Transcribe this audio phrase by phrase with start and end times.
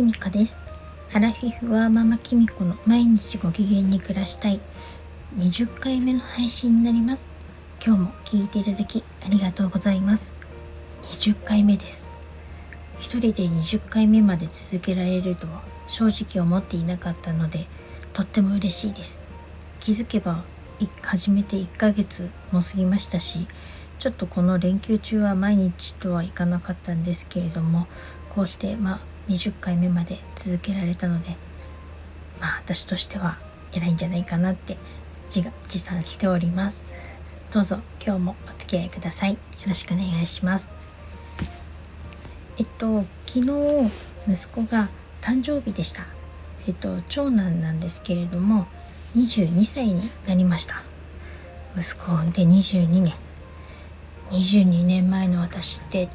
[0.00, 0.58] きみかです。
[1.12, 4.58] アラフィフはママきみこの毎日ご機嫌に暮らしたい。
[5.36, 7.28] 20回目の配信になります。
[7.84, 10.34] 今日も聞いていただきありがとうございます。
[11.02, 12.08] 20回目です。
[12.98, 17.66] 一人で20回目まで続けられるとは正直思っていなかったので
[18.14, 19.20] とっても嬉しいです。
[19.80, 20.44] 気づけば
[21.02, 23.46] 始めて1ヶ月も過ぎましたし
[23.98, 27.86] ちょっとこの連休中は毎日とはいかなかったんですけれども
[28.30, 31.36] こうしてまあ20回目まで続けられたので
[32.40, 33.38] まあ私としては
[33.72, 34.76] 偉いんじゃないかなって
[35.34, 36.84] 自が持参しております。
[37.52, 39.34] どうぞ今日もお付き合いください。
[39.34, 40.72] よろしくお願いします。
[42.58, 43.90] えっと昨日
[44.28, 44.88] 息子が
[45.20, 46.04] 誕生日でした。
[46.66, 48.66] えっと長男なんですけれども
[49.14, 50.82] 22歳になりました。
[51.76, 53.14] 息子を産んで22年
[54.30, 56.08] 22年前の私って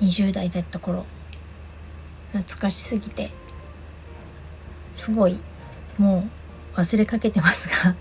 [0.00, 1.04] 20代だった頃
[2.32, 3.30] 懐かしすぎて。
[4.92, 5.40] すごい
[5.98, 6.28] も
[6.76, 7.96] う忘れかけてますが。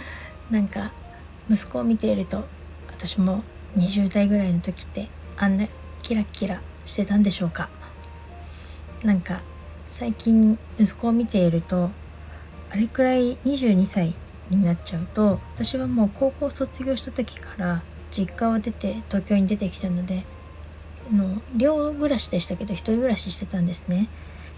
[0.50, 0.92] なんか
[1.48, 2.46] 息子を見ていると
[2.88, 3.42] 私も
[3.76, 5.66] 20代ぐらいの時ってあんな
[6.02, 7.68] キラキラしてたんでしょうか。
[9.04, 9.42] なんか
[9.88, 11.90] 最近息子を見ていると
[12.70, 14.14] あれくらい22歳
[14.50, 20.24] になっちゃうと私はもう高校卒業した時から実家を出て東京に出てきたので
[21.12, 24.08] の寮暮らしでしたけど一人暮らししてたんですね。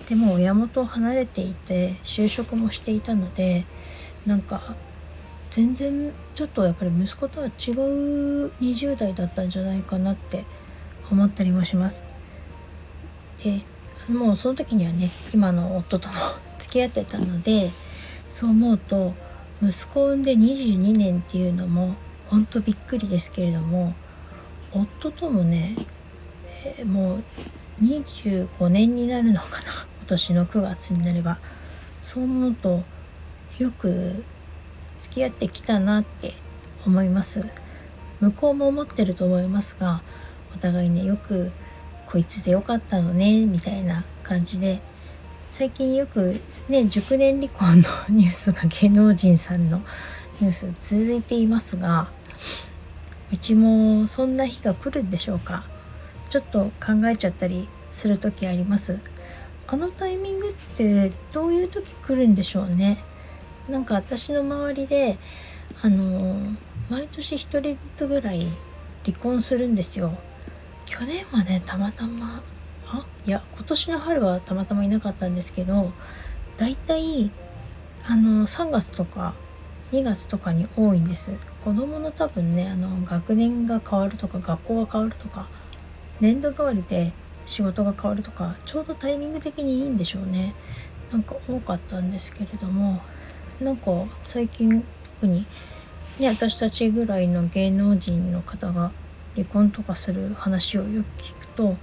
[0.09, 3.65] でも親元を離れていて就職もしていたので
[4.27, 4.75] なんか
[5.51, 10.45] 全然ちょっとやっぱり息子とは違う20代だったんじゃないかなって
[11.11, 12.07] 思ったりもします。
[13.45, 13.61] で
[14.09, 16.15] もうその時にはね今の夫とも
[16.59, 17.71] 付き合ってたので
[18.31, 19.15] そう思うと
[19.61, 21.95] 息子を産んで22年っていうのも
[22.29, 23.95] ほんとびっくりですけれども
[24.73, 25.77] 夫ともね
[26.65, 27.23] えー、もう
[27.83, 29.73] 25年になるのかな？
[30.03, 31.39] 今年の9月になれば。
[32.03, 32.83] そう思うと
[33.59, 34.25] よく
[34.99, 36.33] 付き合ってきたなって
[36.85, 37.47] 思います。
[38.21, 40.03] 向こうも思ってると思いますが
[40.55, 41.53] お互いねよく
[42.07, 44.81] こいつでよかったのねみたいな感じで。
[45.49, 49.83] 最近よくね熟年離婚のニュースが芸能人さんの
[50.41, 52.09] ニュース続いていますが
[53.31, 55.65] うちもそんな日が来るんでしょうか？
[56.33, 58.99] ちょっと考えちゃったりする時あります。
[59.67, 63.05] あのタイミングってどういう時来るんでしょうね。
[63.69, 65.19] なんか私の周りで
[65.83, 66.37] あの
[66.89, 68.47] 毎年1人ずつぐらい
[69.05, 70.17] 離婚するんですよ。
[70.87, 72.43] 去年はねたまたま
[72.87, 75.93] あいや今年の春はたまたまいなかったんですけど
[76.57, 77.31] だいたい
[78.07, 79.35] あの3月とか
[79.93, 81.31] 2月とかに多いんです。
[81.63, 85.47] 子供の多分ねあの学年が変わるとか学校が変わるとか
[86.23, 87.13] 年度変わりで
[87.47, 90.55] 仕事が変わるとかちょうどタイミング的にいいんでしょうね。
[91.11, 93.03] なんか多かったんですけれども
[93.61, 93.91] なんか
[94.23, 94.85] 最近
[95.21, 95.45] 特に
[96.21, 98.93] ね私たちぐらいの芸能人の方が
[99.35, 101.77] 離婚とかする話をよく聞くと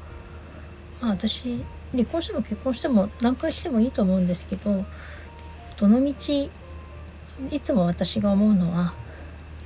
[1.02, 1.62] まあ私
[1.92, 4.86] 離婚しても結婚しても何回してもいいと思うんですけど
[5.78, 6.50] どのみち
[7.52, 8.94] いつも私が思うのは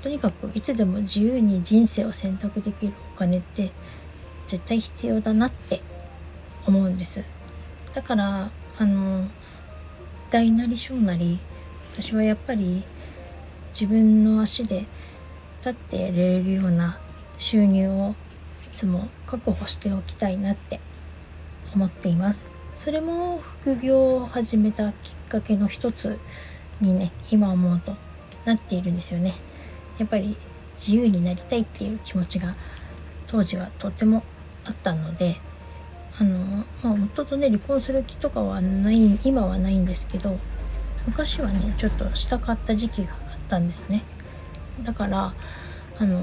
[0.01, 3.71] とにかくいつでも自由に人生を選択できるお金って
[4.53, 5.81] 絶対必要だなって
[6.67, 7.23] 思うんです。
[7.95, 9.27] だからあの
[10.29, 11.39] 大なり小なり
[11.91, 12.83] 私はやっぱり
[13.69, 14.85] 自分の足で
[15.61, 16.99] 立ってやれるような
[17.39, 18.13] 収入を
[18.63, 20.79] いつも確保しておきたいなって
[21.73, 22.51] 思っています。
[22.75, 26.19] それも副業を始めたきっかけの一つ
[26.79, 27.95] にね今思うと
[28.45, 29.33] なっているんですよね。
[29.97, 30.37] やっぱり
[30.75, 32.55] 自由になりたいっていう気持ちが
[33.25, 34.21] 当時はとても
[34.65, 35.39] あったので
[36.19, 40.37] あの、まあ、夫とね離婚する気とかはない今はないんですけど
[41.05, 43.19] 昔はねちょっとしたかった時期があっ
[43.49, 44.03] たんですね。
[44.83, 45.33] だから
[45.99, 46.17] あの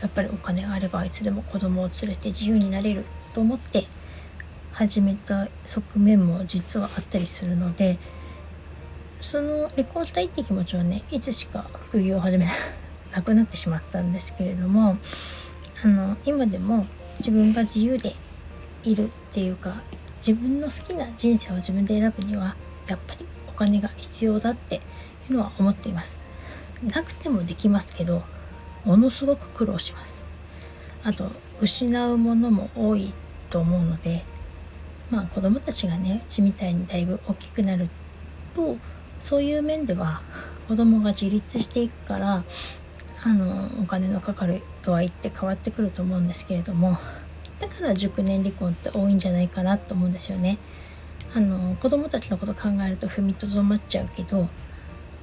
[0.00, 3.04] やっぱりお金があればいつでも子供を連れて自由になれる
[3.34, 3.86] と思って
[4.72, 7.98] 始めた側面も実はあったりするので
[9.20, 12.48] その離婚したいって気持ちはねいつしか副業を始め
[13.12, 14.96] なくなってしまったんですけれども
[15.84, 16.86] あの今でも
[17.18, 18.14] 自分が自由で
[18.84, 19.82] いるっていうか
[20.16, 22.56] 自分の好きな人生を自分で選ぶには
[22.86, 24.80] やっぱりお金が必要だってい
[25.30, 26.22] うのは思っています。
[26.84, 28.22] なくてもできますけど
[28.84, 30.24] ものすごく苦労します。
[31.04, 31.30] あと
[31.60, 33.12] 失うものも多い
[33.50, 34.24] と思うので
[35.10, 37.88] まあ子供たちがねうちみたいにだいぶ大きくなる
[38.54, 38.76] と
[39.20, 40.22] そういう面では
[40.68, 42.44] 子供が自立していくから
[43.24, 46.98] あのお金のかかる度合いって変わってくると思うんですけれども
[47.60, 50.58] だから熟年離婚って多いんじゃないかなと思うんですよね。
[51.34, 54.48] あの子供たちのこと考えると踏みとどまっちゃうけど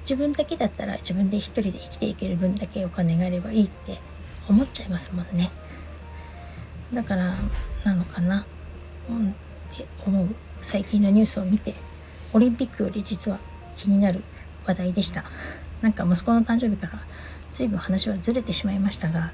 [0.01, 3.99] 自分だけだったら自分で一人で生きていける分だけお金があればいいって
[4.49, 5.51] 思っちゃいますもんね。
[6.93, 7.35] だから
[7.83, 8.45] なのかな、
[9.09, 9.31] うん、っ
[9.77, 11.75] て思う最近のニュースを見て
[12.33, 13.39] オリンピックより実は
[13.77, 14.23] 気になる
[14.65, 15.25] 話題でした。
[15.81, 16.99] なんか息子の誕生日から
[17.51, 19.31] 随分話はずれてしまいましたが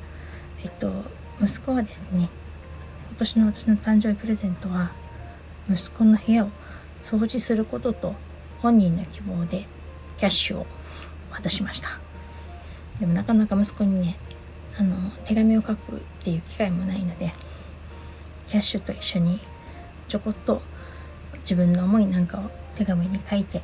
[0.63, 0.91] えっと
[1.41, 2.29] 息子はですね
[3.07, 4.91] 今年の私の誕生日プレゼントは
[5.69, 6.49] 息子の部屋を
[7.01, 8.15] 掃除することと
[8.61, 9.65] 本人の希望で
[10.17, 10.67] キャッシュを
[11.31, 11.89] 渡しました。
[12.99, 14.17] でもなかなか息子にね
[14.77, 14.95] あの
[15.25, 17.33] 手紙を書くっていう機会もないので
[18.47, 19.39] キャッシュと一緒に
[20.07, 20.61] ちょこっと
[21.41, 22.43] 自分の思いなんかを
[22.75, 23.61] 手紙に書いて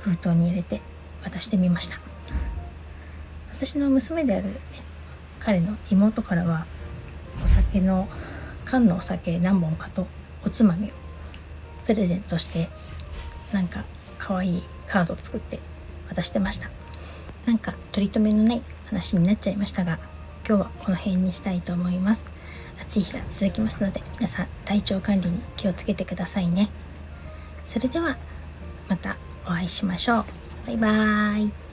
[0.00, 0.80] 封筒に入れて
[1.22, 2.09] 渡してみました。
[3.60, 4.54] 私の娘である、ね、
[5.38, 6.64] 彼の妹からは
[7.44, 8.08] お酒の
[8.64, 10.06] 缶のお酒何本かと
[10.42, 10.90] おつまみを
[11.86, 12.70] プレゼントして
[13.52, 13.84] なんか
[14.16, 15.58] 可愛いカードを作って
[16.08, 16.70] 渡してました。
[17.44, 19.98] なんか取り留めのない話になっちゃいましたが
[20.48, 22.30] 今日はこの辺にしたいと思います。
[22.80, 26.70] 暑い日が続きますので皆さん体調管理に気をつけてくださいね。
[27.66, 28.16] それでは
[28.88, 30.24] またお会いしましょう。
[30.66, 31.69] バイバーイ。